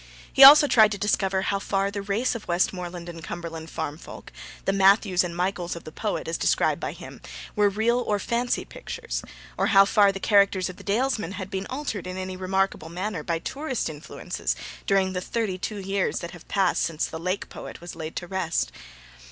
He 0.33 0.43
also 0.43 0.65
tried 0.65 0.91
to 0.93 0.97
discover 0.97 1.43
how 1.43 1.59
far 1.59 1.91
the 1.91 2.01
race 2.01 2.33
of 2.33 2.47
Westmoreland 2.47 3.07
and 3.07 3.23
Cumberland 3.23 3.69
farm 3.69 3.99
folk 3.99 4.31
the 4.65 4.73
'Matthews' 4.73 5.23
and 5.23 5.35
the 5.35 5.37
'Michaels' 5.37 5.75
of 5.75 5.83
the 5.83 5.91
poet, 5.91 6.27
as 6.27 6.39
described 6.39 6.79
by 6.81 6.93
him 6.93 7.21
were 7.55 7.69
real 7.69 7.99
or 7.99 8.17
fancy 8.17 8.65
pictures, 8.65 9.21
or 9.59 9.67
how 9.67 9.85
far 9.85 10.11
the 10.11 10.19
characters 10.19 10.69
of 10.69 10.77
the 10.77 10.83
Dalesmen 10.83 11.33
had 11.33 11.51
been 11.51 11.67
altered 11.67 12.07
in 12.07 12.17
any 12.17 12.35
remarkable 12.35 12.89
manner 12.89 13.21
by 13.21 13.37
tourist 13.37 13.91
influences 13.91 14.55
during 14.87 15.13
the 15.13 15.21
thirty 15.21 15.59
two 15.59 15.77
years 15.77 16.17
that 16.21 16.31
have 16.31 16.47
passed 16.47 16.81
since 16.81 17.05
the 17.05 17.19
Lake 17.19 17.47
poet 17.49 17.79
was 17.79 17.95
laid 17.95 18.15
to 18.15 18.25
rest. 18.25 18.71